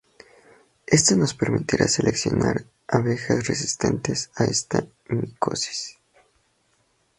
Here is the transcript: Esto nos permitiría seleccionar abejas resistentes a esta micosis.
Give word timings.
Esto 0.87 1.15
nos 1.15 1.35
permitiría 1.35 1.87
seleccionar 1.87 2.65
abejas 2.87 3.45
resistentes 3.47 4.31
a 4.35 4.45
esta 4.45 4.83
micosis. 5.09 5.99